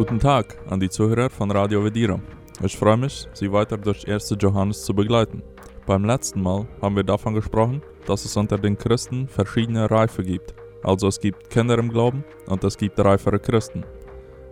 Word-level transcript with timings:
Guten 0.00 0.18
Tag 0.18 0.56
an 0.70 0.80
die 0.80 0.88
Zuhörer 0.88 1.28
von 1.28 1.50
Radio 1.50 1.84
Vedira. 1.84 2.18
Ich 2.62 2.74
freue 2.74 2.96
mich, 2.96 3.28
Sie 3.34 3.52
weiter 3.52 3.76
durch 3.76 4.08
1. 4.08 4.34
Johannes 4.40 4.82
zu 4.82 4.94
begleiten. 4.94 5.42
Beim 5.84 6.06
letzten 6.06 6.40
Mal 6.40 6.66
haben 6.80 6.96
wir 6.96 7.04
davon 7.04 7.34
gesprochen, 7.34 7.82
dass 8.06 8.24
es 8.24 8.34
unter 8.34 8.56
den 8.56 8.78
Christen 8.78 9.28
verschiedene 9.28 9.90
Reife 9.90 10.22
gibt. 10.22 10.54
Also 10.82 11.06
es 11.08 11.20
gibt 11.20 11.50
Kinder 11.50 11.76
im 11.76 11.90
Glauben 11.90 12.24
und 12.46 12.64
es 12.64 12.78
gibt 12.78 12.98
reifere 12.98 13.38
Christen. 13.38 13.84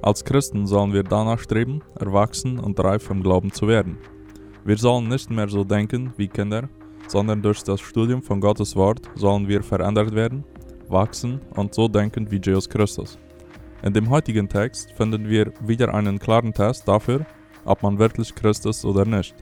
Als 0.02 0.22
Christen 0.22 0.66
sollen 0.66 0.92
wir 0.92 1.02
danach 1.02 1.38
streben, 1.38 1.80
erwachsen 1.98 2.58
und 2.58 2.78
reif 2.78 3.08
im 3.08 3.22
Glauben 3.22 3.50
zu 3.50 3.66
werden. 3.66 3.96
Wir 4.66 4.76
sollen 4.76 5.08
nicht 5.08 5.30
mehr 5.30 5.48
so 5.48 5.64
denken 5.64 6.12
wie 6.18 6.28
Kinder, 6.28 6.68
sondern 7.06 7.40
durch 7.40 7.62
das 7.62 7.80
Studium 7.80 8.22
von 8.22 8.42
Gottes 8.42 8.76
Wort 8.76 9.00
sollen 9.14 9.48
wir 9.48 9.62
verändert 9.62 10.14
werden, 10.14 10.44
wachsen 10.88 11.40
und 11.56 11.72
so 11.72 11.88
denken 11.88 12.30
wie 12.30 12.38
Jesus 12.38 12.68
Christus. 12.68 13.18
In 13.82 13.92
dem 13.92 14.10
heutigen 14.10 14.48
Text 14.48 14.90
finden 14.92 15.28
wir 15.28 15.52
wieder 15.60 15.94
einen 15.94 16.18
klaren 16.18 16.52
Test 16.52 16.88
dafür, 16.88 17.24
ob 17.64 17.82
man 17.82 17.98
wirklich 17.98 18.34
Christ 18.34 18.66
ist 18.66 18.84
oder 18.84 19.04
nicht, 19.04 19.34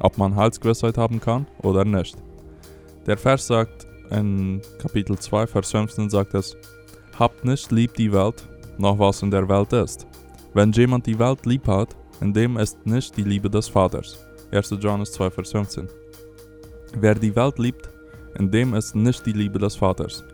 ob 0.00 0.18
man 0.18 0.34
Heilsgewissheit 0.34 0.98
haben 0.98 1.20
kann 1.20 1.46
oder 1.62 1.84
nicht. 1.84 2.16
Der 3.06 3.16
Vers 3.16 3.46
sagt 3.46 3.86
in 4.10 4.60
Kapitel 4.78 5.16
2, 5.16 5.46
Vers 5.46 5.70
15 5.70 6.10
sagt 6.10 6.34
es, 6.34 6.56
Habt 7.18 7.44
nicht 7.44 7.70
lieb 7.70 7.94
die 7.94 8.12
Welt, 8.12 8.46
noch 8.76 8.98
was 8.98 9.22
in 9.22 9.30
der 9.30 9.48
Welt 9.48 9.72
ist. 9.72 10.06
Wenn 10.52 10.72
jemand 10.72 11.06
die 11.06 11.18
Welt 11.18 11.46
lieb 11.46 11.66
hat, 11.68 11.94
in 12.20 12.32
dem 12.32 12.56
ist 12.56 12.84
nicht 12.86 13.16
die 13.16 13.22
Liebe 13.22 13.48
des 13.48 13.68
Vaters. 13.68 14.18
1. 14.50 14.76
Johannes 14.80 15.12
2, 15.12 15.30
Vers 15.30 15.52
15. 15.52 15.88
Wer 16.98 17.14
die 17.14 17.34
Welt 17.36 17.58
liebt, 17.58 17.88
in 18.38 18.50
dem 18.50 18.74
ist 18.74 18.94
nicht 18.94 19.24
die 19.26 19.32
Liebe 19.32 19.58
des 19.58 19.76
Vaters. 19.76 20.24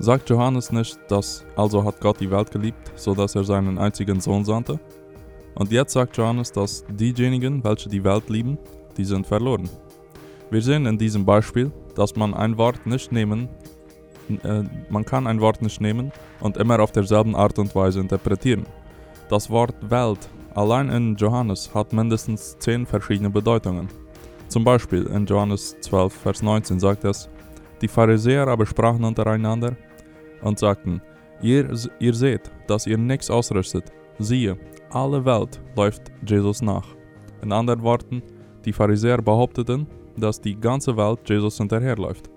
Sagt 0.00 0.30
Johannes 0.30 0.70
nicht, 0.70 0.96
dass 1.08 1.44
also 1.56 1.82
hat 1.82 2.00
Gott 2.00 2.20
die 2.20 2.30
Welt 2.30 2.52
geliebt, 2.52 2.92
so 2.94 3.14
dass 3.16 3.34
er 3.34 3.42
seinen 3.42 3.78
einzigen 3.78 4.20
Sohn 4.20 4.44
sandte? 4.44 4.78
Und 5.56 5.72
jetzt 5.72 5.92
sagt 5.92 6.16
Johannes, 6.16 6.52
dass 6.52 6.84
diejenigen, 6.88 7.64
welche 7.64 7.88
die 7.88 8.04
Welt 8.04 8.30
lieben, 8.30 8.58
die 8.96 9.04
sind 9.04 9.26
verloren. 9.26 9.68
Wir 10.50 10.62
sehen 10.62 10.86
in 10.86 10.98
diesem 10.98 11.24
Beispiel, 11.24 11.72
dass 11.96 12.14
man 12.14 12.32
ein 12.32 12.56
Wort 12.56 12.86
nicht 12.86 13.10
nehmen, 13.10 13.48
äh, 14.44 14.62
man 14.88 15.04
kann 15.04 15.26
ein 15.26 15.40
Wort 15.40 15.62
nicht 15.62 15.80
nehmen 15.80 16.12
und 16.38 16.56
immer 16.58 16.78
auf 16.78 16.92
derselben 16.92 17.34
Art 17.34 17.58
und 17.58 17.74
Weise 17.74 17.98
interpretieren. 17.98 18.66
Das 19.28 19.50
Wort 19.50 19.74
Welt 19.90 20.28
allein 20.54 20.90
in 20.90 21.16
Johannes 21.16 21.74
hat 21.74 21.92
mindestens 21.92 22.56
zehn 22.60 22.86
verschiedene 22.86 23.30
Bedeutungen. 23.30 23.88
Zum 24.46 24.62
Beispiel 24.62 25.06
in 25.06 25.26
Johannes 25.26 25.76
12, 25.80 26.14
Vers 26.14 26.40
19 26.40 26.78
sagt 26.78 27.04
es, 27.04 27.28
die 27.82 27.88
Pharisäer 27.88 28.46
aber 28.46 28.64
sprachen 28.64 29.04
untereinander 29.04 29.76
und 30.42 30.58
sagten, 30.58 31.00
ihr, 31.42 31.68
ihr 32.00 32.14
seht, 32.14 32.50
dass 32.66 32.86
ihr 32.86 32.98
nichts 32.98 33.30
ausrüstet. 33.30 33.92
Siehe, 34.18 34.58
alle 34.90 35.24
Welt 35.24 35.60
läuft 35.76 36.10
Jesus 36.26 36.62
nach. 36.62 36.86
In 37.42 37.52
anderen 37.52 37.82
Worten, 37.82 38.22
die 38.64 38.72
Pharisäer 38.72 39.22
behaupteten, 39.22 39.86
dass 40.16 40.40
die 40.40 40.58
ganze 40.58 40.96
Welt 40.96 41.20
Jesus 41.28 41.58
hinterherläuft. 41.58 42.28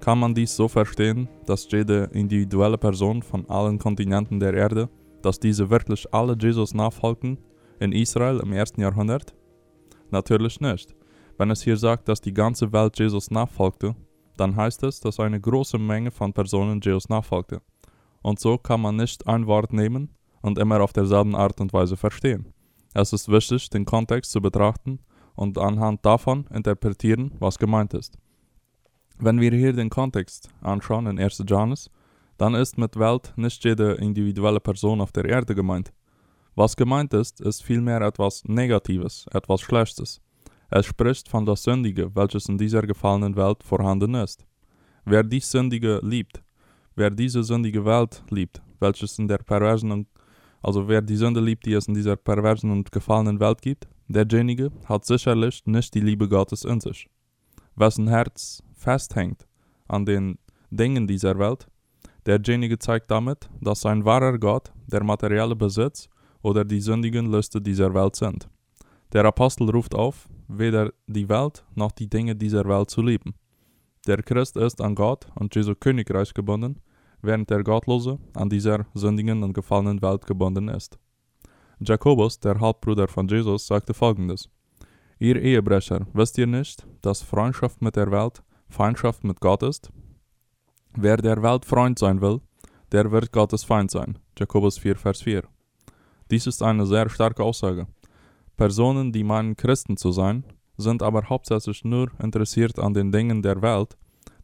Kann 0.00 0.18
man 0.18 0.34
dies 0.34 0.54
so 0.54 0.68
verstehen, 0.68 1.28
dass 1.44 1.70
jede 1.70 2.08
individuelle 2.12 2.78
Person 2.78 3.22
von 3.22 3.48
allen 3.50 3.78
Kontinenten 3.78 4.40
der 4.40 4.54
Erde, 4.54 4.88
dass 5.22 5.40
diese 5.40 5.68
wirklich 5.68 6.06
alle 6.12 6.36
Jesus 6.38 6.72
nachfolgen 6.72 7.38
in 7.80 7.92
Israel 7.92 8.40
im 8.40 8.52
ersten 8.52 8.80
Jahrhundert? 8.80 9.34
Natürlich 10.10 10.60
nicht. 10.60 10.94
Wenn 11.36 11.50
es 11.50 11.62
hier 11.62 11.76
sagt, 11.76 12.08
dass 12.08 12.20
die 12.20 12.34
ganze 12.34 12.72
Welt 12.72 12.98
Jesus 12.98 13.30
nachfolgte, 13.30 13.94
dann 14.40 14.56
heißt 14.56 14.82
es, 14.84 15.00
dass 15.00 15.20
eine 15.20 15.40
große 15.40 15.78
Menge 15.78 16.10
von 16.10 16.32
Personen 16.32 16.80
Jesus 16.80 17.08
nachfolgte. 17.08 17.60
Und 18.22 18.40
so 18.40 18.58
kann 18.58 18.80
man 18.80 18.96
nicht 18.96 19.26
ein 19.26 19.46
Wort 19.46 19.72
nehmen 19.72 20.14
und 20.42 20.58
immer 20.58 20.80
auf 20.80 20.92
derselben 20.92 21.34
Art 21.34 21.60
und 21.60 21.72
Weise 21.72 21.96
verstehen. 21.96 22.52
Es 22.94 23.12
ist 23.12 23.28
wichtig, 23.28 23.70
den 23.70 23.84
Kontext 23.84 24.32
zu 24.32 24.40
betrachten 24.40 25.00
und 25.34 25.58
anhand 25.58 26.04
davon 26.04 26.46
interpretieren, 26.52 27.32
was 27.38 27.58
gemeint 27.58 27.94
ist. 27.94 28.18
Wenn 29.18 29.40
wir 29.40 29.50
hier 29.52 29.72
den 29.72 29.90
Kontext 29.90 30.48
anschauen 30.60 31.06
in 31.06 31.18
1. 31.18 31.44
Johannes, 31.46 31.90
dann 32.36 32.54
ist 32.54 32.78
mit 32.78 32.98
Welt 32.98 33.32
nicht 33.36 33.64
jede 33.64 33.94
individuelle 33.94 34.60
Person 34.60 35.00
auf 35.00 35.12
der 35.12 35.24
Erde 35.24 35.54
gemeint. 35.54 35.92
Was 36.54 36.76
gemeint 36.76 37.14
ist, 37.14 37.40
ist 37.40 37.62
vielmehr 37.62 38.00
etwas 38.00 38.44
Negatives, 38.44 39.26
etwas 39.32 39.60
Schlechtes. 39.60 40.20
Es 40.70 40.86
spricht 40.86 41.28
von 41.28 41.46
das 41.46 41.62
Sündige, 41.62 42.14
welches 42.14 42.48
in 42.48 42.58
dieser 42.58 42.82
gefallenen 42.82 43.36
Welt 43.36 43.62
vorhanden 43.62 44.14
ist. 44.14 44.46
Wer 45.04 45.22
die 45.22 45.40
Sündige 45.40 46.00
liebt, 46.02 46.42
wer 46.94 47.10
diese 47.10 47.42
sündige 47.42 47.84
Welt 47.84 48.22
liebt, 48.30 48.60
welches 48.78 49.18
in 49.18 49.28
der 49.28 49.38
perversen 49.38 49.90
und 49.92 50.08
also 50.60 50.88
wer 50.88 51.00
die 51.00 51.16
Sünde 51.16 51.40
liebt, 51.40 51.64
die 51.66 51.72
es 51.72 51.86
in 51.86 51.94
dieser 51.94 52.16
perversen 52.16 52.70
und 52.70 52.90
gefallenen 52.92 53.40
Welt 53.40 53.62
gibt, 53.62 53.88
derjenige 54.08 54.70
hat 54.84 55.04
sicherlich 55.04 55.64
nicht 55.66 55.94
die 55.94 56.00
Liebe 56.00 56.28
Gottes 56.28 56.64
in 56.64 56.80
sich. 56.80 57.08
Wessen 57.76 58.08
Herz 58.08 58.62
festhängt 58.74 59.46
an 59.86 60.04
den 60.04 60.38
Dingen 60.70 61.06
dieser 61.06 61.38
Welt, 61.38 61.68
derjenige 62.26 62.78
zeigt 62.78 63.10
damit, 63.10 63.48
dass 63.60 63.82
sein 63.82 64.04
wahrer 64.04 64.36
Gott 64.38 64.72
der 64.86 65.04
materielle 65.04 65.56
Besitz 65.56 66.08
oder 66.42 66.64
die 66.64 66.80
sündigen 66.80 67.30
Lüste 67.30 67.60
dieser 67.60 67.94
Welt 67.94 68.16
sind. 68.16 68.48
Der 69.12 69.24
Apostel 69.24 69.70
ruft 69.70 69.94
auf, 69.94 70.28
weder 70.48 70.92
die 71.06 71.28
Welt 71.28 71.64
noch 71.74 71.92
die 71.92 72.08
Dinge 72.08 72.36
dieser 72.36 72.64
Welt 72.66 72.90
zu 72.90 73.02
lieben. 73.02 73.34
Der 74.06 74.22
Christ 74.22 74.56
ist 74.56 74.80
an 74.80 74.94
Gott 74.94 75.26
und 75.34 75.54
Jesu 75.54 75.74
Königreich 75.74 76.34
gebunden, 76.34 76.80
während 77.22 77.48
der 77.50 77.64
Gottlose 77.64 78.18
an 78.34 78.48
dieser 78.48 78.86
sündigen 78.94 79.42
und 79.42 79.54
gefallenen 79.54 80.02
Welt 80.02 80.26
gebunden 80.26 80.68
ist. 80.68 80.98
Jakobus, 81.80 82.38
der 82.40 82.60
Halbbruder 82.60 83.08
von 83.08 83.28
Jesus, 83.28 83.66
sagte 83.66 83.94
folgendes: 83.94 84.48
Ihr 85.18 85.36
Ehebrecher, 85.40 86.06
wisst 86.12 86.38
ihr 86.38 86.46
nicht, 86.46 86.86
dass 87.00 87.22
Freundschaft 87.22 87.80
mit 87.82 87.96
der 87.96 88.10
Welt 88.10 88.42
Feindschaft 88.68 89.24
mit 89.24 89.40
Gott 89.40 89.62
ist? 89.62 89.90
Wer 90.94 91.16
der 91.16 91.42
Welt 91.42 91.64
Freund 91.64 91.98
sein 91.98 92.20
will, 92.20 92.40
der 92.92 93.10
wird 93.10 93.32
Gottes 93.32 93.64
Feind 93.64 93.90
sein. 93.90 94.18
Jakobus 94.38 94.78
4, 94.78 94.96
Vers 94.96 95.22
4. 95.22 95.42
Dies 96.30 96.46
ist 96.46 96.62
eine 96.62 96.86
sehr 96.86 97.08
starke 97.08 97.42
Aussage. 97.42 97.86
Personen, 98.58 99.12
die 99.12 99.22
meinen 99.22 99.56
Christen 99.56 99.96
zu 99.96 100.10
sein, 100.10 100.44
sind 100.76 101.00
aber 101.00 101.28
hauptsächlich 101.28 101.84
nur 101.84 102.10
interessiert 102.20 102.78
an 102.80 102.92
den 102.92 103.12
Dingen 103.12 103.40
der 103.40 103.62
Welt. 103.62 103.96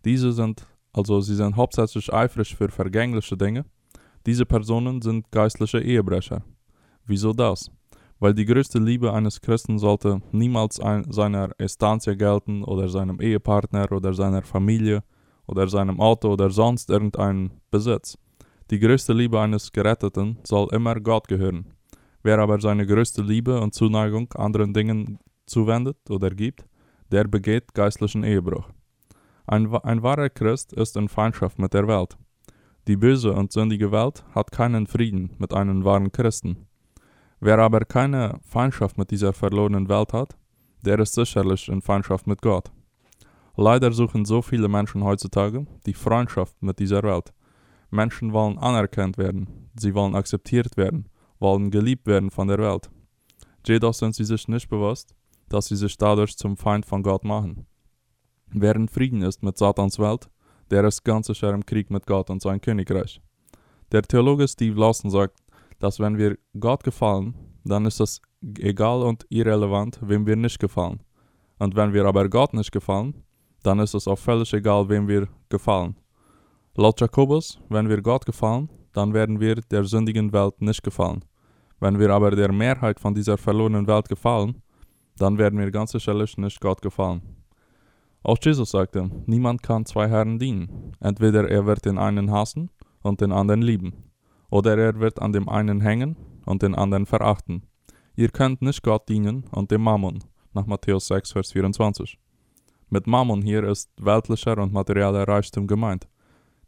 Diese 0.04 0.32
sind, 0.32 0.66
also 0.92 1.20
sie 1.20 1.34
sind 1.34 1.56
hauptsächlich 1.56 2.12
eifrig 2.14 2.54
für 2.54 2.68
vergängliche 2.68 3.36
Dinge. 3.36 3.64
Diese 4.24 4.46
Personen 4.46 5.02
sind 5.02 5.30
geistliche 5.32 5.80
Ehebrecher. 5.80 6.44
Wieso 7.04 7.32
das? 7.32 7.72
Weil 8.20 8.34
die 8.34 8.44
größte 8.44 8.78
Liebe 8.78 9.12
eines 9.12 9.40
Christen 9.40 9.80
sollte 9.80 10.22
niemals 10.30 10.78
ein, 10.78 11.10
seiner 11.10 11.50
Estancia 11.58 12.14
gelten 12.14 12.62
oder 12.62 12.88
seinem 12.88 13.20
Ehepartner 13.20 13.90
oder 13.90 14.14
seiner 14.14 14.42
Familie 14.42 15.02
oder 15.48 15.66
seinem 15.66 16.00
Auto 16.00 16.32
oder 16.32 16.50
sonst 16.50 16.88
irgendeinem 16.88 17.50
Besitz. 17.68 18.16
Die 18.70 18.78
größte 18.78 19.12
Liebe 19.12 19.40
eines 19.40 19.72
Geretteten 19.72 20.38
soll 20.44 20.68
immer 20.72 21.00
Gott 21.00 21.26
gehören. 21.26 21.73
Wer 22.24 22.38
aber 22.38 22.58
seine 22.58 22.86
größte 22.86 23.20
Liebe 23.20 23.60
und 23.60 23.74
Zuneigung 23.74 24.32
anderen 24.32 24.72
Dingen 24.72 25.18
zuwendet 25.44 25.98
oder 26.08 26.30
gibt, 26.30 26.64
der 27.12 27.24
begeht 27.24 27.74
geistlichen 27.74 28.24
Ehebruch. 28.24 28.66
Ein, 29.46 29.70
ein 29.84 30.02
wahrer 30.02 30.30
Christ 30.30 30.72
ist 30.72 30.96
in 30.96 31.08
Feindschaft 31.08 31.58
mit 31.58 31.74
der 31.74 31.86
Welt. 31.86 32.16
Die 32.88 32.96
böse 32.96 33.34
und 33.34 33.52
sündige 33.52 33.92
Welt 33.92 34.24
hat 34.34 34.52
keinen 34.52 34.86
Frieden 34.86 35.32
mit 35.38 35.52
einem 35.52 35.84
wahren 35.84 36.12
Christen. 36.12 36.66
Wer 37.40 37.58
aber 37.58 37.80
keine 37.80 38.40
Feindschaft 38.42 38.96
mit 38.96 39.10
dieser 39.10 39.34
verlorenen 39.34 39.90
Welt 39.90 40.14
hat, 40.14 40.34
der 40.82 40.98
ist 41.00 41.12
sicherlich 41.12 41.68
in 41.68 41.82
Feindschaft 41.82 42.26
mit 42.26 42.40
Gott. 42.40 42.72
Leider 43.54 43.92
suchen 43.92 44.24
so 44.24 44.40
viele 44.40 44.68
Menschen 44.68 45.04
heutzutage 45.04 45.66
die 45.84 45.92
Freundschaft 45.92 46.62
mit 46.62 46.78
dieser 46.78 47.02
Welt. 47.02 47.34
Menschen 47.90 48.32
wollen 48.32 48.56
anerkannt 48.56 49.18
werden, 49.18 49.68
sie 49.78 49.94
wollen 49.94 50.14
akzeptiert 50.14 50.78
werden, 50.78 51.10
wollen 51.44 51.70
geliebt 51.70 52.06
werden 52.06 52.30
von 52.30 52.48
der 52.48 52.58
Welt. 52.58 52.90
Jedoch 53.66 53.94
sind 53.94 54.14
sie 54.14 54.24
sich 54.24 54.48
nicht 54.48 54.68
bewusst, 54.68 55.14
dass 55.50 55.66
sie 55.66 55.76
sich 55.76 55.96
dadurch 55.96 56.36
zum 56.36 56.56
Feind 56.56 56.86
von 56.86 57.02
Gott 57.02 57.22
machen. 57.24 57.66
Wer 58.46 58.74
in 58.76 58.88
Frieden 58.88 59.22
ist 59.22 59.42
mit 59.42 59.58
Satans 59.58 59.98
Welt, 59.98 60.28
der 60.70 60.84
ist 60.84 61.04
ganz 61.04 61.26
sicher 61.26 61.52
im 61.52 61.66
Krieg 61.66 61.90
mit 61.90 62.06
Gott 62.06 62.30
und 62.30 62.40
sein 62.40 62.60
Königreich. 62.60 63.20
Der 63.92 64.02
Theologe 64.02 64.48
Steve 64.48 64.80
Lawson 64.80 65.10
sagt, 65.10 65.38
dass 65.80 66.00
wenn 66.00 66.16
wir 66.16 66.38
Gott 66.58 66.82
gefallen, 66.82 67.34
dann 67.64 67.84
ist 67.84 68.00
es 68.00 68.22
egal 68.58 69.02
und 69.02 69.26
irrelevant, 69.28 69.98
wem 70.00 70.26
wir 70.26 70.36
nicht 70.36 70.58
gefallen. 70.58 71.00
Und 71.58 71.76
wenn 71.76 71.92
wir 71.92 72.06
aber 72.06 72.28
Gott 72.28 72.54
nicht 72.54 72.72
gefallen, 72.72 73.22
dann 73.62 73.80
ist 73.80 73.94
es 73.94 74.08
auch 74.08 74.18
völlig 74.18 74.52
egal, 74.54 74.88
wem 74.88 75.08
wir 75.08 75.28
gefallen. 75.50 75.96
Laut 76.74 77.00
Jakobus, 77.00 77.60
wenn 77.68 77.88
wir 77.88 78.00
Gott 78.00 78.24
gefallen, 78.24 78.70
dann 78.94 79.12
werden 79.12 79.40
wir 79.40 79.56
der 79.56 79.84
sündigen 79.84 80.32
Welt 80.32 80.60
nicht 80.62 80.82
gefallen. 80.82 81.24
Wenn 81.84 81.98
wir 81.98 82.08
aber 82.08 82.30
der 82.30 82.50
Mehrheit 82.50 82.98
von 82.98 83.14
dieser 83.14 83.36
verlorenen 83.36 83.86
Welt 83.86 84.08
gefallen, 84.08 84.62
dann 85.18 85.36
werden 85.36 85.58
wir 85.58 85.70
ganz 85.70 85.92
sicherlich 85.92 86.38
nicht 86.38 86.58
Gott 86.58 86.80
gefallen. 86.80 87.20
Auch 88.22 88.38
Jesus 88.42 88.70
sagte, 88.70 89.10
niemand 89.26 89.62
kann 89.62 89.84
zwei 89.84 90.08
Herren 90.08 90.38
dienen. 90.38 90.92
Entweder 91.00 91.46
er 91.46 91.66
wird 91.66 91.84
den 91.84 91.98
einen 91.98 92.30
hassen 92.30 92.70
und 93.02 93.20
den 93.20 93.32
anderen 93.32 93.60
lieben 93.60 93.92
oder 94.48 94.78
er 94.78 94.98
wird 94.98 95.20
an 95.20 95.34
dem 95.34 95.46
einen 95.50 95.82
hängen 95.82 96.16
und 96.46 96.62
den 96.62 96.74
anderen 96.74 97.04
verachten. 97.04 97.66
Ihr 98.16 98.30
könnt 98.30 98.62
nicht 98.62 98.82
Gott 98.82 99.06
dienen 99.10 99.44
und 99.50 99.70
dem 99.70 99.82
Mammon, 99.82 100.24
nach 100.54 100.64
Matthäus 100.64 101.08
6, 101.08 101.32
Vers 101.32 101.52
24. 101.52 102.18
Mit 102.88 103.06
Mammon 103.06 103.42
hier 103.42 103.62
ist 103.62 103.90
weltlicher 104.00 104.56
und 104.56 104.72
materieller 104.72 105.28
Reichtum 105.28 105.66
gemeint. 105.66 106.08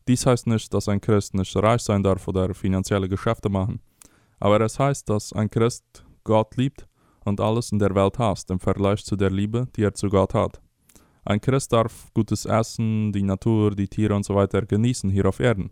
Dies 0.08 0.26
heißt 0.26 0.46
nicht, 0.46 0.74
dass 0.74 0.90
ein 0.90 1.00
Christ 1.00 1.32
nicht 1.32 1.56
reich 1.56 1.80
sein 1.80 2.02
darf 2.02 2.28
oder 2.28 2.52
finanzielle 2.52 3.08
Geschäfte 3.08 3.48
machen, 3.48 3.80
aber 4.40 4.60
es 4.60 4.78
heißt, 4.78 5.08
dass 5.08 5.32
ein 5.32 5.50
Christ 5.50 6.04
Gott 6.24 6.56
liebt 6.56 6.86
und 7.24 7.40
alles 7.40 7.72
in 7.72 7.78
der 7.78 7.94
Welt 7.94 8.18
hasst 8.18 8.50
im 8.50 8.60
Vergleich 8.60 9.04
zu 9.04 9.16
der 9.16 9.30
Liebe, 9.30 9.68
die 9.76 9.82
er 9.82 9.94
zu 9.94 10.08
Gott 10.08 10.34
hat. 10.34 10.60
Ein 11.24 11.40
Christ 11.40 11.72
darf 11.72 12.12
gutes 12.14 12.44
Essen, 12.44 13.12
die 13.12 13.22
Natur, 13.22 13.74
die 13.74 13.88
Tiere 13.88 14.14
und 14.14 14.24
so 14.24 14.34
weiter 14.34 14.62
genießen 14.62 15.10
hier 15.10 15.26
auf 15.26 15.40
Erden. 15.40 15.70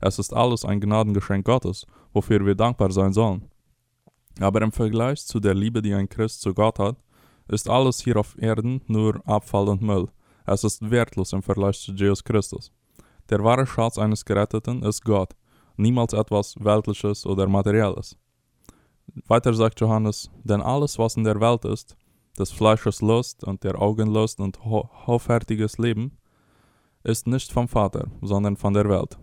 Es 0.00 0.18
ist 0.18 0.34
alles 0.34 0.64
ein 0.64 0.80
Gnadengeschenk 0.80 1.44
Gottes, 1.44 1.86
wofür 2.12 2.44
wir 2.44 2.54
dankbar 2.54 2.90
sein 2.90 3.12
sollen. 3.12 3.48
Aber 4.40 4.60
im 4.62 4.72
Vergleich 4.72 5.24
zu 5.24 5.40
der 5.40 5.54
Liebe, 5.54 5.80
die 5.80 5.94
ein 5.94 6.08
Christ 6.08 6.42
zu 6.42 6.52
Gott 6.52 6.78
hat, 6.78 6.96
ist 7.48 7.70
alles 7.70 8.00
hier 8.00 8.16
auf 8.16 8.36
Erden 8.38 8.82
nur 8.86 9.22
Abfall 9.26 9.68
und 9.68 9.82
Müll. 9.82 10.08
Es 10.44 10.64
ist 10.64 10.90
wertlos 10.90 11.32
im 11.32 11.42
Vergleich 11.42 11.80
zu 11.80 11.92
Jesus 11.92 12.22
Christus. 12.22 12.72
Der 13.30 13.42
wahre 13.42 13.66
Schatz 13.66 13.98
eines 13.98 14.24
Geretteten 14.24 14.82
ist 14.82 15.04
Gott, 15.04 15.34
niemals 15.78 16.12
etwas 16.12 16.54
Weltliches 16.58 17.26
oder 17.26 17.46
Materielles. 17.46 18.16
Weiter 19.26 19.54
sagt 19.54 19.80
Johannes, 19.80 20.30
denn 20.44 20.60
alles, 20.60 20.98
was 20.98 21.16
in 21.16 21.24
der 21.24 21.40
Welt 21.40 21.64
ist, 21.64 21.96
des 22.38 22.52
Fleisches 22.52 23.00
Lust 23.00 23.44
und 23.44 23.64
der 23.64 23.80
Augenlust 23.80 24.40
und 24.40 24.64
ho 24.64 24.88
hoffärtiges 25.06 25.78
Leben, 25.78 26.18
ist 27.04 27.26
nicht 27.26 27.52
vom 27.52 27.68
Vater, 27.68 28.08
sondern 28.20 28.56
von 28.56 28.74
der 28.74 28.88
Welt. 28.88 29.16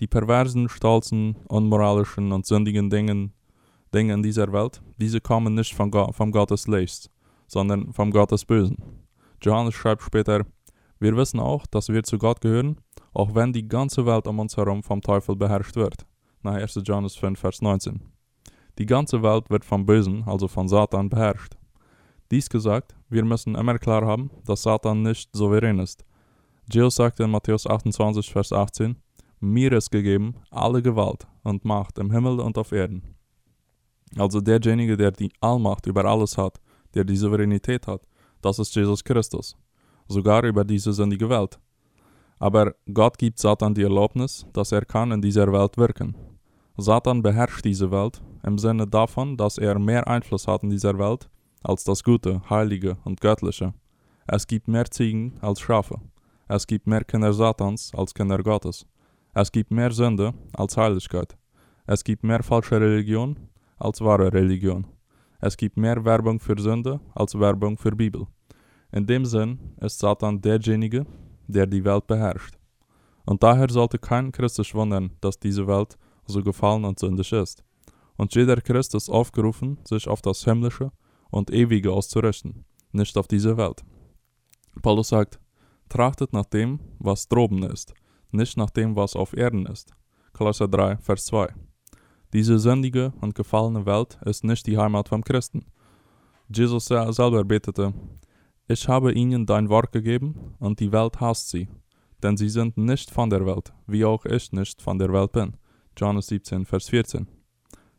Die 0.00 0.06
perversen, 0.06 0.68
stolzen, 0.68 1.36
unmoralischen 1.48 2.32
und 2.32 2.46
sündigen 2.46 2.90
Dingen, 2.90 3.32
Dinge 3.94 4.14
in 4.14 4.22
dieser 4.22 4.52
Welt, 4.52 4.82
diese 4.98 5.20
kommen 5.20 5.54
nicht 5.54 5.74
von, 5.74 5.90
Go 5.90 6.10
vom 6.12 6.32
Gott 6.32 6.50
des 6.50 6.66
Lichts, 6.66 7.10
sondern 7.46 7.92
vom 7.92 8.10
Gott 8.10 8.32
des 8.32 8.44
Bösen. 8.44 8.76
Johannes 9.42 9.74
schreibt 9.74 10.02
später, 10.02 10.44
wir 10.98 11.16
wissen 11.16 11.40
auch, 11.40 11.66
dass 11.66 11.88
wir 11.88 12.02
zu 12.02 12.18
Gott 12.18 12.40
gehören, 12.40 12.76
auch 13.12 13.34
wenn 13.34 13.52
die 13.52 13.66
ganze 13.66 14.06
Welt 14.06 14.26
um 14.26 14.38
uns 14.38 14.56
herum 14.56 14.82
vom 14.82 15.00
Teufel 15.00 15.36
beherrscht 15.36 15.76
wird. 15.76 16.06
Nach 16.42 16.54
1. 16.54 16.80
Johannes 16.84 17.16
5, 17.16 17.38
Vers 17.38 17.62
19. 17.62 18.00
Die 18.78 18.86
ganze 18.86 19.22
Welt 19.22 19.50
wird 19.50 19.64
vom 19.64 19.84
Bösen, 19.84 20.24
also 20.26 20.48
von 20.48 20.68
Satan, 20.68 21.08
beherrscht. 21.08 21.56
Dies 22.30 22.48
gesagt, 22.48 22.94
wir 23.08 23.24
müssen 23.24 23.56
immer 23.56 23.78
klar 23.78 24.06
haben, 24.06 24.30
dass 24.46 24.62
Satan 24.62 25.02
nicht 25.02 25.28
souverän 25.34 25.80
ist. 25.80 26.04
Jesus 26.72 26.94
sagte 26.94 27.24
in 27.24 27.30
Matthäus 27.30 27.66
28, 27.66 28.30
Vers 28.30 28.52
18, 28.52 28.96
Mir 29.40 29.72
ist 29.72 29.90
gegeben 29.90 30.34
alle 30.50 30.80
Gewalt 30.80 31.26
und 31.42 31.64
Macht 31.64 31.98
im 31.98 32.12
Himmel 32.12 32.38
und 32.38 32.56
auf 32.56 32.70
Erden. 32.70 33.02
Also 34.16 34.40
derjenige, 34.40 34.96
der 34.96 35.10
die 35.10 35.32
Allmacht 35.40 35.86
über 35.86 36.04
alles 36.04 36.38
hat, 36.38 36.60
der 36.94 37.04
die 37.04 37.16
Souveränität 37.16 37.86
hat, 37.86 38.02
das 38.40 38.58
ist 38.58 38.74
Jesus 38.74 39.04
Christus, 39.04 39.56
sogar 40.08 40.44
über 40.44 40.64
diese 40.64 40.92
sündige 40.92 41.28
Welt. 41.28 41.58
Aber 42.40 42.74
Gott 42.92 43.18
gibt 43.18 43.38
Satan 43.38 43.74
die 43.74 43.82
Erlaubnis, 43.82 44.46
dass 44.54 44.72
er 44.72 44.84
kann 44.84 45.12
in 45.12 45.20
dieser 45.20 45.52
Welt 45.52 45.76
wirken. 45.76 46.16
Satan 46.78 47.22
beherrscht 47.22 47.64
diese 47.64 47.90
Welt 47.90 48.22
im 48.42 48.56
Sinne 48.56 48.86
davon, 48.86 49.36
dass 49.36 49.58
er 49.58 49.78
mehr 49.78 50.08
Einfluss 50.08 50.48
hat 50.48 50.62
in 50.62 50.70
dieser 50.70 50.98
Welt 50.98 51.28
als 51.62 51.84
das 51.84 52.02
Gute, 52.02 52.40
Heilige 52.48 52.96
und 53.04 53.20
Göttliche. 53.20 53.74
Es 54.26 54.46
gibt 54.46 54.68
mehr 54.68 54.90
Ziegen 54.90 55.34
als 55.42 55.60
Schafe. 55.60 56.00
Es 56.48 56.66
gibt 56.66 56.86
mehr 56.86 57.04
Kinder 57.04 57.34
Satans 57.34 57.92
als 57.94 58.14
Kinder 58.14 58.42
Gottes. 58.42 58.86
Es 59.34 59.52
gibt 59.52 59.70
mehr 59.70 59.92
Sünde 59.92 60.32
als 60.54 60.76
Heiligkeit. 60.78 61.36
Es 61.86 62.02
gibt 62.02 62.24
mehr 62.24 62.42
falsche 62.42 62.80
Religion 62.80 63.36
als 63.76 64.00
wahre 64.00 64.32
Religion. 64.32 64.86
Es 65.40 65.56
gibt 65.56 65.76
mehr 65.76 66.02
Werbung 66.04 66.40
für 66.40 66.58
Sünde 66.58 67.00
als 67.14 67.38
Werbung 67.38 67.76
für 67.76 67.92
Bibel. 67.94 68.26
In 68.92 69.06
dem 69.06 69.26
Sinn 69.26 69.58
ist 69.80 69.98
Satan 69.98 70.40
derjenige, 70.40 71.04
der 71.50 71.66
die 71.66 71.84
Welt 71.84 72.06
beherrscht. 72.06 72.58
Und 73.26 73.42
daher 73.42 73.68
sollte 73.70 73.98
kein 73.98 74.32
Christ 74.32 74.56
sich 74.56 74.74
wundern, 74.74 75.10
dass 75.20 75.38
diese 75.38 75.66
Welt 75.66 75.98
so 76.26 76.42
gefallen 76.42 76.84
und 76.84 76.98
sündig 76.98 77.32
ist. 77.32 77.64
Und 78.16 78.34
jeder 78.34 78.56
Christ 78.56 78.94
ist 78.94 79.08
aufgerufen, 79.08 79.78
sich 79.84 80.08
auf 80.08 80.22
das 80.22 80.44
Himmlische 80.44 80.92
und 81.30 81.50
Ewige 81.50 81.92
auszurichten, 81.92 82.64
nicht 82.92 83.16
auf 83.16 83.28
diese 83.28 83.56
Welt. 83.56 83.82
Paulus 84.82 85.08
sagt, 85.08 85.40
trachtet 85.88 86.32
nach 86.32 86.46
dem, 86.46 86.80
was 86.98 87.28
droben 87.28 87.62
ist, 87.64 87.94
nicht 88.30 88.56
nach 88.56 88.70
dem, 88.70 88.96
was 88.96 89.16
auf 89.16 89.36
Erden 89.36 89.66
ist. 89.66 89.92
Kolosser 90.32 90.68
3, 90.68 90.98
Vers 90.98 91.26
2. 91.26 91.52
Diese 92.32 92.58
sündige 92.58 93.12
und 93.20 93.34
gefallene 93.34 93.86
Welt 93.86 94.18
ist 94.24 94.44
nicht 94.44 94.66
die 94.66 94.78
Heimat 94.78 95.08
vom 95.08 95.24
Christen. 95.24 95.66
Jesus 96.48 96.86
selber 96.86 97.44
betete, 97.44 97.92
ich 98.70 98.86
habe 98.86 99.12
ihnen 99.12 99.46
dein 99.46 99.68
Wort 99.68 99.90
gegeben, 99.90 100.54
und 100.60 100.78
die 100.78 100.92
Welt 100.92 101.20
hasst 101.20 101.50
sie, 101.50 101.68
denn 102.22 102.36
sie 102.36 102.48
sind 102.48 102.76
nicht 102.76 103.10
von 103.10 103.28
der 103.28 103.44
Welt, 103.44 103.72
wie 103.88 104.04
auch 104.04 104.24
ich 104.24 104.52
nicht 104.52 104.80
von 104.80 104.96
der 104.96 105.12
Welt 105.12 105.32
bin. 105.32 105.56
Johannes 105.98 106.28
17, 106.28 106.64
Vers 106.64 106.88
14. 106.88 107.26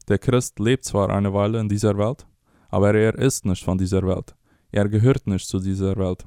Der 0.07 0.17
Christ 0.17 0.59
lebt 0.59 0.85
zwar 0.85 1.09
eine 1.09 1.33
Weile 1.33 1.59
in 1.59 1.67
dieser 1.67 1.97
Welt, 1.97 2.25
aber 2.69 2.95
er 2.95 3.15
ist 3.15 3.45
nicht 3.45 3.65
von 3.65 3.77
dieser 3.77 4.03
Welt. 4.03 4.33
Er 4.71 4.87
gehört 4.87 5.27
nicht 5.27 5.45
zu 5.45 5.59
dieser 5.59 5.97
Welt. 5.97 6.25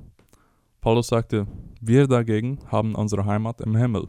Paulus 0.82 1.06
sagte, 1.06 1.46
wir 1.80 2.06
dagegen 2.06 2.58
haben 2.66 2.94
unsere 2.94 3.24
Heimat 3.24 3.62
im 3.62 3.74
Himmel. 3.74 4.08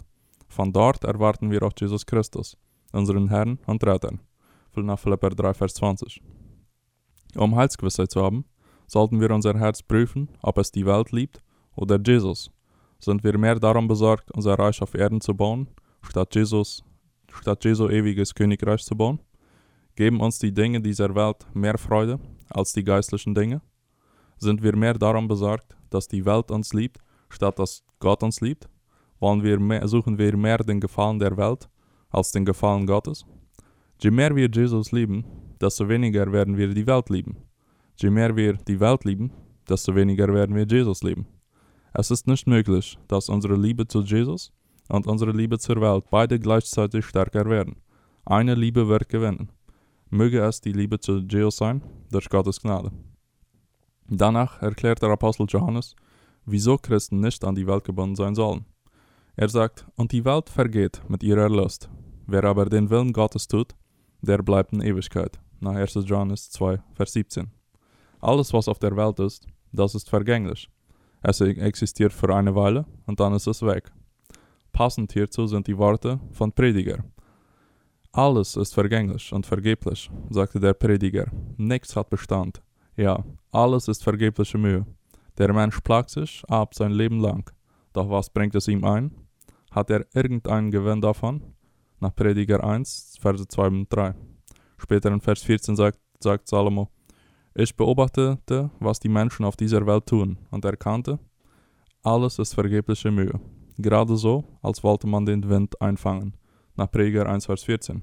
Von 0.50 0.74
dort 0.74 1.06
erwarten 1.06 1.50
wir 1.50 1.64
auch 1.64 1.74
Jesus 1.80 2.06
Christus, 2.06 2.58
unseren 2.92 3.30
Herrn 3.30 3.60
und 3.68 3.82
Retter. 3.86 4.12
Nach 4.76 5.00
Philipper 5.00 5.30
3, 5.30 5.54
Vers 5.54 5.76
20. 5.76 6.22
Um 7.38 7.56
Heilsgewissheit 7.56 8.12
zu 8.12 8.22
haben, 8.22 8.44
sollten 8.88 9.20
wir 9.20 9.32
unser 9.32 9.58
Herz 9.58 9.82
prüfen, 9.82 10.30
ob 10.42 10.58
es 10.58 10.72
die 10.72 10.86
Welt 10.86 11.12
liebt 11.12 11.42
oder 11.76 12.00
Jesus. 12.00 12.52
Sind 13.00 13.24
wir 13.24 13.38
mehr 13.38 13.60
darum 13.60 13.88
besorgt, 13.88 14.32
unser 14.32 14.58
Reich 14.58 14.82
auf 14.82 14.94
Erden 14.94 15.22
zu 15.22 15.36
bauen, 15.36 15.68
statt 16.02 16.34
Jesus, 16.36 16.84
statt 17.32 17.64
Jesu 17.66 17.90
ewiges 17.90 18.34
Königreich 18.34 18.84
zu 18.84 18.96
bauen? 18.96 19.20
Geben 19.96 20.20
uns 20.20 20.40
die 20.40 20.54
Dinge 20.54 20.82
dieser 20.82 21.14
Welt 21.16 21.46
mehr 21.54 21.78
Freude 21.78 22.20
als 22.50 22.74
die 22.74 22.84
geistlichen 22.84 23.34
Dinge? 23.34 23.62
Sind 24.38 24.62
wir 24.62 24.76
mehr 24.76 24.94
darum 24.96 25.28
besorgt, 25.28 25.76
dass 25.90 26.08
die 26.08 26.26
Welt 26.26 26.52
uns 26.52 26.74
liebt, 26.74 27.00
statt 27.30 27.60
dass 27.60 27.84
Gott 28.00 28.24
uns 28.24 28.42
liebt? 28.42 28.68
Wollen 29.20 29.44
wir 29.44 29.60
mehr, 29.60 29.88
suchen 29.88 30.18
wir 30.18 30.36
mehr 30.36 30.58
den 30.58 30.80
Gefallen 30.80 31.20
der 31.20 31.38
Welt 31.38 31.70
als 32.10 32.32
den 32.32 32.44
Gefallen 32.44 32.86
Gottes? 32.86 33.26
Je 34.02 34.12
mehr 34.12 34.36
wir 34.36 34.50
Jesus 34.50 34.92
lieben, 34.92 35.24
desto 35.62 35.88
weniger 35.88 36.32
werden 36.32 36.58
wir 36.58 36.74
die 36.74 36.86
Welt 36.86 37.10
lieben. 37.10 37.38
Je 37.98 38.10
mehr 38.10 38.36
wir 38.36 38.54
die 38.54 38.80
Welt 38.80 39.06
lieben, 39.06 39.32
desto 39.70 39.96
weniger 39.96 40.34
werden 40.34 40.56
wir 40.56 40.66
Jesus 40.66 41.02
lieben. 41.04 41.26
Es 41.94 42.12
ist 42.12 42.28
nicht 42.28 42.46
möglich, 42.46 42.98
dass 43.08 43.30
unsere 43.30 43.56
Liebe 43.56 43.88
zu 43.88 44.02
Jesus 44.02 44.52
und 44.90 45.08
unsere 45.08 45.32
Liebe 45.32 45.58
zur 45.60 45.80
Welt 45.80 46.04
beide 46.10 46.38
gleichzeitig 46.40 47.06
stärker 47.06 47.50
werden. 47.50 47.78
Eine 48.26 48.56
Liebe 48.56 48.88
wird 48.88 49.08
gewinnen. 49.08 49.50
Möge 50.10 50.40
es 50.42 50.60
die 50.60 50.74
Liebe 50.74 51.00
zu 51.00 51.20
Jesus 51.20 51.58
sein, 51.58 51.82
durch 52.12 52.30
Gottes 52.30 52.62
Gnade. 52.62 52.92
Danach 54.08 54.62
erklärt 54.62 55.02
der 55.02 55.10
Apostel 55.10 55.48
Johannes, 55.50 55.96
wieso 56.46 56.78
Christen 56.78 57.22
nicht 57.22 57.44
an 57.44 57.56
die 57.56 57.66
Welt 57.66 57.86
gebunden 57.86 58.16
sein 58.16 58.36
sollen. 58.36 58.66
Er 59.38 59.50
sagt, 59.50 59.86
und 59.96 60.12
die 60.12 60.26
Welt 60.26 60.50
vergeht 60.50 61.02
mit 61.08 61.24
ihrer 61.24 61.50
Lust. 61.50 61.90
Wer 62.28 62.44
aber 62.44 62.66
den 62.66 62.90
Willen 62.90 63.14
Gottes 63.14 63.48
tut, 63.48 63.74
der 64.22 64.40
bleibt 64.40 64.74
in 64.74 64.82
Ewigkeit. 64.82 65.40
Nach 65.60 65.76
1. 65.76 65.94
Johannes 66.06 66.50
2, 66.52 66.82
Vers 66.94 67.14
17. 67.14 67.55
Alles, 68.26 68.52
was 68.54 68.68
auf 68.68 68.80
der 68.80 68.98
Welt 68.98 69.20
ist, 69.20 69.46
das 69.72 69.94
ist 69.94 70.10
vergänglich. 70.10 70.68
Es 71.22 71.42
existiert 71.42 72.12
für 72.12 72.36
eine 72.36 72.56
Weile 72.56 72.86
und 73.06 73.20
dann 73.20 73.34
ist 73.34 73.46
es 73.46 73.62
weg. 73.62 73.92
Passend 74.72 75.14
hierzu 75.14 75.46
sind 75.46 75.68
die 75.68 75.78
Worte 75.78 76.20
von 76.32 76.52
Prediger. 76.52 77.04
Alles 78.12 78.56
ist 78.56 78.74
vergänglich 78.74 79.32
und 79.32 79.46
vergeblich, 79.46 80.10
sagte 80.32 80.60
der 80.60 80.74
Prediger. 80.74 81.28
Nichts 81.58 81.96
hat 81.96 82.10
Bestand. 82.10 82.64
Ja, 82.98 83.24
alles 83.52 83.88
ist 83.88 84.04
vergebliche 84.04 84.58
Mühe. 84.58 84.88
Der 85.38 85.54
Mensch 85.54 85.80
plagt 85.82 86.10
sich 86.10 86.44
ab 86.48 86.74
sein 86.74 86.94
Leben 86.94 87.20
lang. 87.20 87.48
Doch 87.94 88.10
was 88.10 88.32
bringt 88.32 88.56
es 88.56 88.68
ihm 88.68 88.84
ein? 88.86 89.12
Hat 89.70 89.92
er 89.92 90.04
irgendeinen 90.16 90.72
Gewinn 90.72 91.00
davon? 91.00 91.44
Nach 92.00 92.16
Prediger 92.16 92.64
1, 92.64 93.20
Verse 93.22 93.48
2 93.48 93.68
und 93.68 93.94
3. 93.94 94.16
Später 94.80 95.12
in 95.12 95.22
Vers 95.22 95.44
14 95.44 95.76
sagt, 95.76 96.00
sagt 96.20 96.48
Salomo, 96.48 96.90
ich 97.56 97.76
beobachtete, 97.76 98.70
was 98.80 99.00
die 99.00 99.10
Menschen 99.10 99.46
auf 99.46 99.56
dieser 99.56 99.86
Welt 99.88 100.06
tun 100.06 100.38
und 100.52 100.66
erkannte, 100.66 101.20
alles 102.04 102.38
ist 102.38 102.54
vergebliche 102.54 103.10
Mühe. 103.10 103.40
Gerade 103.78 104.18
so, 104.18 104.44
als 104.62 104.84
wollte 104.84 105.08
man 105.08 105.26
den 105.26 105.48
Wind 105.50 105.82
einfangen. 105.82 106.36
Nach 106.76 106.92
Prediger 106.92 107.28
1, 107.28 107.46
Vers 107.46 107.64
14. 107.64 108.02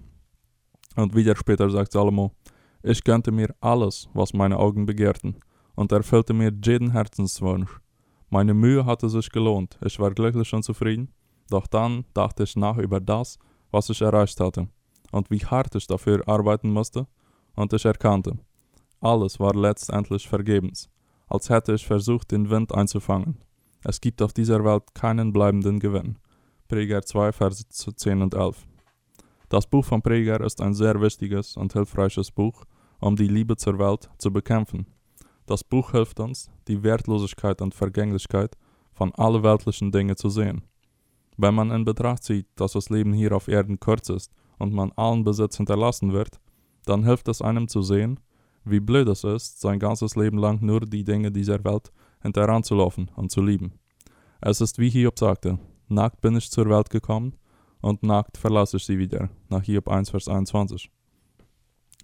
Und 0.96 1.14
wieder 1.14 1.36
später 1.36 1.68
sagt 1.70 1.92
Salomo, 1.92 2.32
ich 2.82 3.04
gönnte 3.04 3.30
mir 3.30 3.54
alles, 3.60 4.08
was 4.14 4.32
meine 4.32 4.58
Augen 4.58 4.86
begehrten, 4.86 5.36
und 5.74 5.92
erfüllte 5.92 6.32
mir 6.32 6.52
jeden 6.64 6.90
Herzenswunsch. 6.90 7.78
Meine 8.30 8.54
Mühe 8.54 8.84
hatte 8.84 9.08
sich 9.08 9.30
gelohnt, 9.30 9.78
ich 9.84 9.98
war 10.00 10.10
glücklich 10.12 10.52
und 10.52 10.62
zufrieden, 10.62 11.12
doch 11.50 11.66
dann 11.66 12.04
dachte 12.14 12.42
ich 12.42 12.56
nach 12.56 12.78
über 12.78 13.00
das, 13.00 13.38
was 13.70 13.90
ich 13.90 14.00
erreicht 14.00 14.40
hatte. 14.40 14.68
und 15.12 15.30
wie 15.30 15.44
hart 15.44 15.74
ich 15.74 15.86
dafür 15.86 16.26
arbeiten 16.26 16.70
musste, 16.70 17.06
und 17.54 17.72
ich 17.74 17.84
erkannte, 17.84 18.38
alles 19.02 19.40
war 19.40 19.54
letztendlich 19.54 20.28
vergebens, 20.28 20.88
als 21.28 21.50
hätte 21.50 21.74
ich 21.74 21.86
versucht, 21.86 22.30
den 22.30 22.50
Wind 22.50 22.74
einzufangen. 22.74 23.38
Es 23.84 24.00
gibt 24.00 24.22
auf 24.22 24.32
dieser 24.32 24.64
Welt 24.64 24.94
keinen 24.94 25.32
bleibenden 25.32 25.80
Gewinn. 25.80 26.18
Prediger 26.68 27.02
2, 27.02 27.32
Vers 27.32 27.66
10 27.68 28.22
und 28.22 28.34
11. 28.34 28.66
Das 29.48 29.66
Buch 29.66 29.84
von 29.84 30.00
Prediger 30.00 30.40
ist 30.40 30.60
ein 30.60 30.72
sehr 30.72 31.00
wichtiges 31.00 31.56
und 31.56 31.72
hilfreiches 31.72 32.30
Buch, 32.30 32.64
um 33.00 33.16
die 33.16 33.28
Liebe 33.28 33.56
zur 33.56 33.78
Welt 33.78 34.08
zu 34.18 34.32
bekämpfen. 34.32 34.86
Das 35.46 35.64
Buch 35.64 35.90
hilft 35.90 36.20
uns, 36.20 36.50
die 36.68 36.82
Wertlosigkeit 36.82 37.60
und 37.60 37.74
Vergänglichkeit 37.74 38.56
von 38.92 39.12
allen 39.16 39.42
weltlichen 39.42 39.90
Dingen 39.90 40.16
zu 40.16 40.28
sehen. 40.28 40.62
Wenn 41.36 41.54
man 41.54 41.70
in 41.70 41.84
Betracht 41.84 42.22
zieht, 42.22 42.46
dass 42.56 42.72
das 42.72 42.88
Leben 42.88 43.12
hier 43.12 43.34
auf 43.34 43.48
Erden 43.48 43.80
kurz 43.80 44.08
ist 44.08 44.30
und 44.58 44.72
man 44.72 44.92
allen 44.92 45.24
Besitz 45.24 45.56
hinterlassen 45.56 46.12
wird, 46.12 46.38
dann 46.84 47.04
hilft 47.04 47.28
es 47.28 47.42
einem 47.42 47.68
zu 47.68 47.82
sehen, 47.82 48.20
wie 48.64 48.80
blöd 48.80 49.08
es 49.08 49.24
ist, 49.24 49.60
sein 49.60 49.78
ganzes 49.78 50.16
Leben 50.16 50.38
lang 50.38 50.60
nur 50.60 50.80
die 50.80 51.04
Dinge 51.04 51.30
dieser 51.30 51.62
Welt 51.64 51.92
hinteranzulaufen 52.22 53.10
und 53.16 53.30
zu 53.30 53.42
lieben. 53.42 53.72
Es 54.40 54.60
ist 54.60 54.78
wie 54.78 54.90
Hiob 54.90 55.18
sagte, 55.18 55.58
nackt 55.88 56.20
bin 56.20 56.36
ich 56.36 56.50
zur 56.50 56.68
Welt 56.68 56.90
gekommen 56.90 57.34
und 57.80 58.02
nackt 58.02 58.36
verlasse 58.36 58.76
ich 58.76 58.84
sie 58.84 58.98
wieder, 58.98 59.30
nach 59.48 59.62
Hiob 59.62 59.88
1, 59.88 60.10
Vers 60.10 60.28
21. 60.28 60.90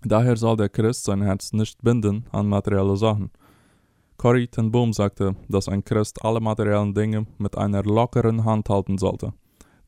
Daher 0.03 0.37
soll 0.37 0.57
der 0.57 0.69
Christ 0.69 1.05
sein 1.05 1.23
Herz 1.23 1.53
nicht 1.53 1.83
binden 1.83 2.27
an 2.31 2.49
materielle 2.49 2.97
Sachen. 2.97 3.31
Corrie 4.17 4.49
ten 4.49 4.71
Boom 4.71 4.93
sagte, 4.93 5.37
dass 5.49 5.69
ein 5.69 5.85
Christ 5.85 6.25
alle 6.25 6.41
materiellen 6.41 6.95
Dinge 6.95 7.27
mit 7.39 7.57
einer 7.57 7.83
lockeren 7.83 8.45
Hand 8.45 8.69
halten 8.69 8.99
sollte, 8.99 9.33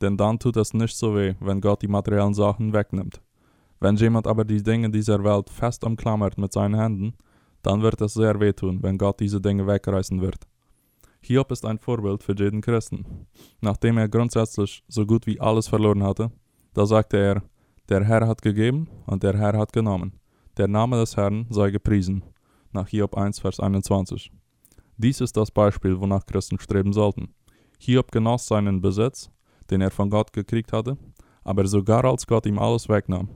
denn 0.00 0.16
dann 0.16 0.38
tut 0.38 0.56
es 0.56 0.72
nicht 0.72 0.96
so 0.96 1.16
weh, 1.16 1.34
wenn 1.40 1.60
Gott 1.60 1.82
die 1.82 1.88
materiellen 1.88 2.34
Sachen 2.34 2.72
wegnimmt. 2.72 3.20
Wenn 3.80 3.96
jemand 3.96 4.26
aber 4.26 4.44
die 4.44 4.62
Dinge 4.62 4.90
dieser 4.90 5.24
Welt 5.24 5.48
fest 5.48 5.84
umklammert 5.84 6.36
mit 6.36 6.52
seinen 6.52 6.78
Händen, 6.78 7.14
dann 7.62 7.82
wird 7.82 8.00
es 8.00 8.14
sehr 8.14 8.38
wehtun, 8.38 8.82
wenn 8.82 8.98
Gott 8.98 9.20
diese 9.20 9.40
Dinge 9.40 9.66
wegreißen 9.66 10.20
wird. 10.20 10.46
Hiob 11.22 11.50
ist 11.52 11.64
ein 11.66 11.78
Vorbild 11.78 12.22
für 12.22 12.34
jeden 12.34 12.60
Christen. 12.60 13.26
Nachdem 13.60 13.98
er 13.98 14.08
grundsätzlich 14.08 14.82
so 14.88 15.04
gut 15.06 15.26
wie 15.26 15.40
alles 15.40 15.68
verloren 15.68 16.02
hatte, 16.02 16.30
da 16.72 16.86
sagte 16.86 17.18
er, 17.18 17.42
der 17.88 18.04
Herr 18.04 18.26
hat 18.26 18.42
gegeben 18.42 18.88
und 19.06 19.22
der 19.22 19.36
Herr 19.36 19.58
hat 19.58 19.72
genommen. 19.72 20.12
Der 20.56 20.68
Name 20.68 20.96
des 20.98 21.16
Herrn 21.16 21.46
sei 21.50 21.70
gepriesen. 21.70 22.22
Nach 22.72 22.88
Hiob 22.88 23.16
1, 23.16 23.40
Vers 23.40 23.60
21. 23.60 24.30
Dies 24.96 25.20
ist 25.20 25.36
das 25.36 25.50
Beispiel, 25.50 25.98
wonach 25.98 26.24
Christen 26.26 26.58
streben 26.58 26.92
sollten. 26.92 27.34
Hiob 27.78 28.12
genoss 28.12 28.46
seinen 28.46 28.80
Besitz, 28.80 29.30
den 29.70 29.80
er 29.80 29.90
von 29.90 30.10
Gott 30.10 30.32
gekriegt 30.32 30.72
hatte, 30.72 30.96
aber 31.42 31.66
sogar 31.66 32.04
als 32.04 32.26
Gott 32.26 32.46
ihm 32.46 32.58
alles 32.58 32.88
wegnahm, 32.88 33.28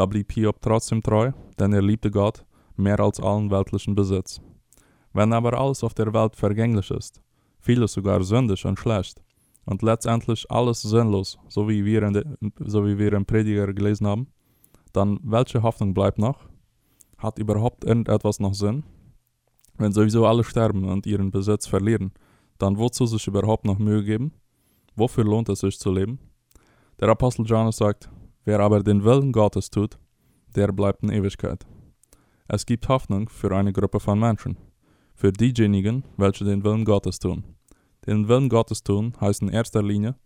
da 0.00 0.06
blieb 0.06 0.32
Hiob 0.32 0.62
trotzdem 0.62 1.02
treu, 1.02 1.32
denn 1.58 1.74
er 1.74 1.82
liebte 1.82 2.10
Gott 2.10 2.46
mehr 2.74 2.98
als 3.00 3.20
allen 3.20 3.50
weltlichen 3.50 3.94
Besitz. 3.94 4.40
Wenn 5.12 5.34
aber 5.34 5.52
alles 5.60 5.84
auf 5.84 5.92
der 5.92 6.14
Welt 6.14 6.36
vergänglich 6.36 6.90
ist, 6.90 7.20
vieles 7.58 7.92
sogar 7.92 8.24
sündig 8.24 8.64
und 8.64 8.78
schlecht, 8.78 9.22
und 9.66 9.82
letztendlich 9.82 10.50
alles 10.50 10.80
sinnlos, 10.80 11.38
so 11.48 11.68
wie 11.68 11.84
wir, 11.84 12.02
in 12.04 12.14
de, 12.14 12.24
so 12.60 12.86
wie 12.86 12.96
wir 12.96 13.12
im 13.12 13.26
Prediger 13.26 13.74
gelesen 13.74 14.06
haben, 14.06 14.28
dann 14.94 15.20
welche 15.22 15.62
Hoffnung 15.62 15.92
bleibt 15.92 16.18
noch? 16.18 16.48
Hat 17.18 17.38
überhaupt 17.38 17.84
irgendetwas 17.84 18.40
noch 18.40 18.54
Sinn? 18.54 18.84
Wenn 19.76 19.92
sowieso 19.92 20.24
alle 20.26 20.44
sterben 20.44 20.88
und 20.88 21.06
ihren 21.06 21.30
Besitz 21.30 21.66
verlieren, 21.66 22.12
dann 22.56 22.78
wozu 22.78 23.04
sich 23.04 23.26
überhaupt 23.26 23.66
noch 23.66 23.78
Mühe 23.78 24.02
geben? 24.02 24.32
Wofür 24.96 25.24
lohnt 25.24 25.50
es 25.50 25.60
sich 25.60 25.78
zu 25.78 25.92
leben? 25.92 26.18
Der 27.00 27.10
Apostel 27.10 27.44
Johannes 27.44 27.76
sagt, 27.76 28.08
wer 28.44 28.60
aber 28.60 28.82
den 28.82 29.04
Willen 29.04 29.32
Gottes 29.32 29.70
tut, 29.70 29.98
der 30.56 30.72
bleibt 30.72 31.02
in 31.02 31.10
Ewigkeit. 31.10 31.66
Es 32.48 32.66
gibt 32.66 32.88
Hoffnung 32.88 33.28
für 33.28 33.54
eine 33.54 33.72
Gruppe 33.72 34.00
von 34.00 34.18
Menschen, 34.18 34.56
für 35.14 35.32
diejenigen, 35.32 36.04
welche 36.16 36.44
den 36.44 36.64
Willen 36.64 36.84
Gottes 36.84 37.18
tun. 37.18 37.44
Den 38.06 38.28
Willen 38.28 38.48
Gottes 38.48 38.82
tun 38.82 39.14
heißt 39.20 39.42
in 39.42 39.48
erster 39.50 39.82
Linie 39.82 40.16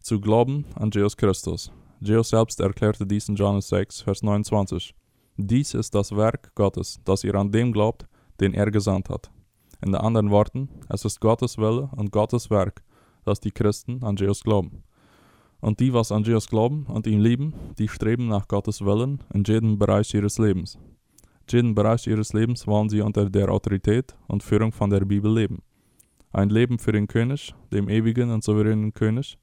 zu 0.00 0.20
glauben 0.20 0.64
an 0.74 0.90
Jesus 0.92 1.16
Christus. 1.16 1.70
Jesus 2.00 2.30
selbst 2.30 2.58
erklärte 2.58 3.06
dies 3.06 3.28
in 3.28 3.36
Johannes 3.36 3.68
6, 3.68 4.02
Vers 4.02 4.22
29. 4.22 4.94
Dies 5.36 5.74
ist 5.74 5.94
das 5.94 6.14
Werk 6.16 6.52
Gottes, 6.56 7.00
dass 7.04 7.22
ihr 7.22 7.34
an 7.36 7.52
dem 7.52 7.72
glaubt, 7.72 8.06
den 8.40 8.54
er 8.54 8.70
gesandt 8.70 9.08
hat. 9.08 9.30
In 9.80 9.94
anderen 9.94 10.30
Worten, 10.30 10.68
es 10.88 11.04
ist 11.04 11.20
Gottes 11.20 11.58
Wille 11.58 11.88
und 11.96 12.10
Gottes 12.10 12.50
Werk, 12.50 12.82
dass 13.24 13.40
die 13.40 13.52
Christen 13.52 14.02
an 14.02 14.16
Jesus 14.16 14.42
glauben. 14.42 14.82
Und 15.62 15.78
die, 15.78 15.94
was 15.94 16.10
an 16.10 16.24
Jesus 16.24 16.48
glauben 16.48 16.86
und 16.86 17.06
ihn 17.06 17.20
lieben, 17.20 17.54
die 17.78 17.88
streben 17.88 18.26
nach 18.26 18.48
Gottes 18.48 18.84
Willen 18.84 19.22
in 19.32 19.44
jedem 19.44 19.78
Bereich 19.78 20.12
ihres 20.12 20.38
Lebens. 20.38 20.74
In 21.42 21.56
jedem 21.56 21.74
Bereich 21.74 22.06
ihres 22.08 22.32
Lebens 22.32 22.66
wollen 22.66 22.88
sie 22.88 23.00
unter 23.00 23.30
der 23.30 23.48
Autorität 23.48 24.16
und 24.26 24.42
Führung 24.42 24.72
von 24.72 24.90
der 24.90 25.04
Bibel 25.04 25.32
leben. 25.32 25.62
Ein 26.32 26.50
Leben 26.50 26.80
für 26.80 26.90
den 26.90 27.06
König, 27.06 27.54
dem 27.72 27.88
ewigen 27.88 28.30
und 28.30 28.42
souveränen 28.42 28.92
König, 28.92 29.38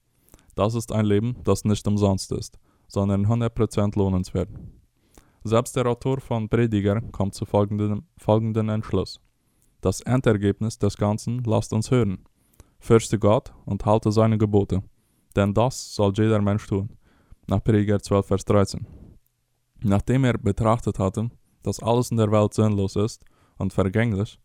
das 0.56 0.76
ist 0.76 0.92
ein 0.92 1.06
Leben, 1.06 1.38
das 1.46 1.64
nicht 1.64 1.88
umsonst 1.88 2.34
ist, 2.34 2.60
sondern 2.88 3.26
100% 3.26 3.98
lohnenswert. 3.98 4.50
Selbst 5.46 5.78
der 5.78 5.88
Autor 5.88 6.20
von 6.20 6.50
Prediger 6.50 7.00
kommt 7.14 7.34
zu 7.34 7.46
folgendem, 7.46 8.04
folgenden 8.18 8.68
Entschluss. 8.68 9.22
Das 9.80 10.02
Endergebnis 10.02 10.78
des 10.78 10.98
Ganzen 10.98 11.44
lasst 11.46 11.72
uns 11.72 11.92
hören. 11.92 12.26
Fürchte 12.78 13.20
Gott 13.20 13.54
und 13.66 13.86
halte 13.86 14.12
seine 14.12 14.38
Gebote, 14.38 14.84
denn 15.40 15.54
das 15.54 15.96
soll 15.96 16.12
jeder 16.16 16.42
Mensch 16.42 16.68
tun. 16.68 16.90
Nach 17.48 17.64
Prediger 17.64 18.00
12, 18.00 18.26
Vers 18.28 18.46
13. 18.46 18.86
Nachdem 19.82 20.26
er 20.26 20.38
betrachtet 20.38 21.00
hatte, 21.00 21.30
dass 21.64 21.82
alles 21.82 22.12
in 22.12 22.18
der 22.18 22.32
Welt 22.32 22.54
sinnlos 22.54 22.98
ist 22.98 23.24
und 23.58 23.72
vergänglich, 23.72 24.38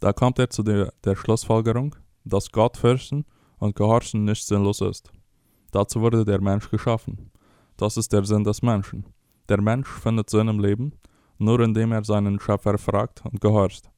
da 0.00 0.12
kommt 0.12 0.38
er 0.38 0.48
zu 0.48 0.62
der, 0.62 0.92
der 1.04 1.16
Schlussfolgerung, 1.16 1.96
dass 2.24 2.52
Gott 2.52 2.76
fürchten 2.76 3.24
und 3.58 3.74
gehorchen 3.74 4.24
nicht 4.24 4.46
sinnlos 4.46 4.80
ist. 4.80 5.10
Dazu 5.72 6.00
wurde 6.00 6.24
der 6.24 6.40
Mensch 6.40 6.70
geschaffen. 6.70 7.30
Das 7.76 7.96
ist 7.96 8.12
der 8.12 8.24
Sinn 8.24 8.44
des 8.44 8.62
Menschen. 8.62 9.04
Der 9.48 9.60
Mensch 9.60 9.88
findet 9.88 10.30
Sinn 10.30 10.48
im 10.48 10.60
Leben, 10.60 10.92
nur 11.38 11.58
indem 11.60 11.92
er 11.92 12.04
seinen 12.04 12.38
Schöpfer 12.38 12.78
fragt 12.78 13.24
und 13.24 13.40
gehorcht. 13.40 13.90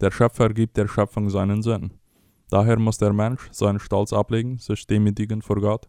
Der 0.00 0.10
Schöpfer 0.10 0.50
gibt 0.50 0.76
der 0.76 0.88
Schöpfung 0.88 1.30
seinen 1.30 1.62
Sinn. 1.62 1.92
Daher 2.50 2.78
muss 2.78 2.98
der 2.98 3.12
Mensch 3.12 3.48
seinen 3.50 3.80
Stolz 3.80 4.12
ablegen, 4.12 4.58
sich 4.58 4.86
demütigen 4.86 5.42
vor 5.42 5.60
Gott, 5.60 5.88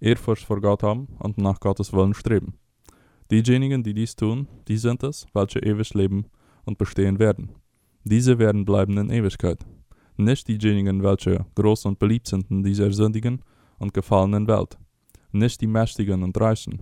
Ehrfurcht 0.00 0.44
vor 0.44 0.60
Gott 0.60 0.82
haben 0.82 1.08
und 1.18 1.38
nach 1.38 1.58
Gottes 1.58 1.92
Willen 1.92 2.14
streben. 2.14 2.54
Diejenigen, 3.30 3.82
die 3.82 3.94
dies 3.94 4.14
tun, 4.14 4.46
die 4.68 4.76
sind 4.76 5.02
es, 5.02 5.26
welche 5.34 5.58
ewig 5.58 5.94
leben 5.94 6.26
und 6.64 6.78
bestehen 6.78 7.18
werden. 7.18 7.50
Diese 8.04 8.38
werden 8.38 8.64
bleiben 8.64 8.96
in 8.98 9.10
Ewigkeit. 9.10 9.66
Nicht 10.16 10.46
diejenigen, 10.46 11.02
welche 11.02 11.44
groß 11.56 11.86
und 11.86 11.98
beliebt 11.98 12.28
sind 12.28 12.50
in 12.50 12.62
dieser 12.62 12.92
sündigen 12.92 13.42
und 13.78 13.92
gefallenen 13.92 14.46
Welt. 14.46 14.78
Nicht 15.32 15.60
die 15.60 15.66
Mächtigen 15.66 16.22
und 16.22 16.40
Reichen. 16.40 16.80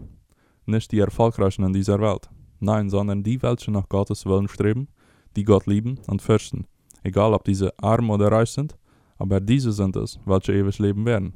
Nicht 0.67 0.93
die 0.93 0.99
Erfolgreichen 0.99 1.65
in 1.65 1.73
dieser 1.73 1.99
Welt. 2.01 2.29
Nein, 2.61 2.91
sondern 2.91 3.23
die, 3.23 3.43
welche 3.43 3.71
nach 3.71 3.89
Gottes 3.89 4.27
Willen 4.27 4.49
streben, 4.49 4.89
die 5.35 5.45
Gott 5.45 5.67
lieben 5.67 5.99
und 6.07 6.23
fürchten. 6.23 6.67
Egal 7.03 7.35
ob 7.35 7.45
diese 7.45 7.77
arm 7.79 8.11
oder 8.11 8.31
reich 8.31 8.51
sind, 8.51 8.77
aber 9.19 9.41
diese 9.41 9.73
sind 9.73 9.97
es, 9.97 10.19
welche 10.25 10.53
ewig 10.53 10.79
leben 10.79 11.05
werden. 11.07 11.35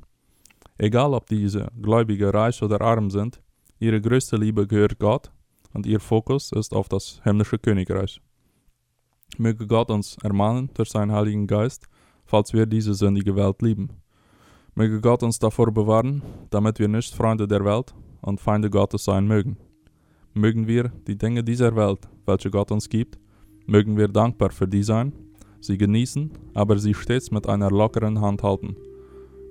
Egal 0.79 1.13
ob 1.15 1.27
diese 1.27 1.69
Gläubige 1.81 2.33
reich 2.33 2.63
oder 2.63 2.81
arm 2.81 3.11
sind, 3.11 3.41
ihre 3.79 4.01
größte 4.01 4.37
Liebe 4.37 4.67
gehört 4.67 4.99
Gott 4.99 5.31
und 5.75 5.87
ihr 5.87 6.01
Fokus 6.01 6.53
ist 6.53 6.73
auf 6.73 6.89
das 6.89 7.21
himmlische 7.25 7.59
Königreich. 7.59 8.21
Möge 9.37 9.67
Gott 9.67 9.91
uns 9.91 10.17
ermahnen 10.23 10.71
durch 10.75 10.91
seinen 10.91 11.13
Heiligen 11.13 11.47
Geist, 11.47 11.87
falls 12.25 12.53
wir 12.53 12.67
diese 12.67 12.95
sündige 12.95 13.37
Welt 13.37 13.61
lieben. 13.63 13.91
Möge 14.75 15.01
Gott 15.01 15.23
uns 15.23 15.39
davor 15.39 15.73
bewahren, 15.73 16.23
damit 16.51 16.79
wir 16.79 16.89
nicht 16.89 17.15
Freunde 17.15 17.49
der 17.49 17.65
Welt 17.65 17.95
und 18.23 18.41
Feinde 18.41 18.71
Gottes 18.71 19.05
sein 19.05 19.27
mögen. 19.27 19.57
Mögen 20.35 20.67
wir 20.69 20.93
die 21.07 21.19
Dinge 21.19 21.43
dieser 21.43 21.75
Welt, 21.75 22.09
welche 22.27 22.51
Gott 22.51 22.71
uns 22.71 22.89
gibt, 22.89 23.19
mögen 23.67 23.97
wir 23.97 24.09
dankbar 24.09 24.51
für 24.51 24.69
die 24.69 24.83
sein, 24.83 25.13
sie 25.61 25.79
genießen, 25.79 26.31
aber 26.55 26.79
sie 26.79 26.95
stets 26.95 27.31
mit 27.31 27.49
einer 27.49 27.71
lockeren 27.71 28.21
Hand 28.21 28.43
halten. 28.43 28.77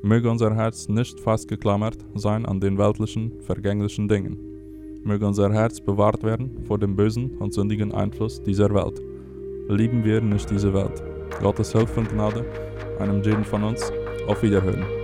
Möge 0.04 0.30
unser 0.30 0.56
Herz 0.56 0.88
nicht 0.88 1.20
festgeklammert 1.20 1.98
sein 2.16 2.46
an 2.46 2.60
den 2.60 2.78
weltlichen, 2.78 3.42
vergänglichen 3.42 4.08
Dingen. 4.08 4.38
Möge 5.04 5.26
unser 5.26 5.52
Herz 5.52 5.80
bewahrt 5.82 6.24
werden 6.24 6.66
vor 6.66 6.78
dem 6.78 6.96
bösen 6.96 7.38
und 7.38 7.54
sündigen 7.54 7.92
Einfluss 7.94 8.42
dieser 8.42 8.74
Welt 8.74 9.02
lieben 9.70 10.04
wir 10.04 10.22
nicht 10.22 10.50
diese 10.50 10.74
Welt. 10.74 11.04
Gottes 11.42 11.72
Hilfe 11.72 12.00
und 12.00 12.10
Gnade 12.10 12.46
einem 13.00 13.22
jeden 13.22 13.44
von 13.44 13.64
uns. 13.64 13.92
Auf 14.28 14.44
Wiederhören. 14.44 14.97